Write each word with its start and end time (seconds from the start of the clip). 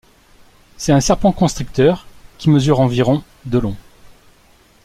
C'est 0.77 0.93
un 0.93 0.99
serpent 0.99 1.31
constricteur 1.31 2.07
qui 2.39 2.49
mesure 2.49 2.79
environ 2.79 3.23
de 3.45 3.59
long. 3.59 3.75